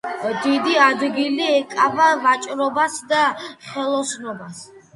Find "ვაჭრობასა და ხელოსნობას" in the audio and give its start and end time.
2.25-4.67